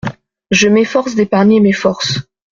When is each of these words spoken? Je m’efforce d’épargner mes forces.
Je 0.49 0.67
m’efforce 0.67 1.13
d’épargner 1.13 1.59
mes 1.59 1.73
forces. 1.73 2.21